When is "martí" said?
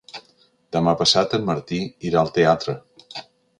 1.51-1.83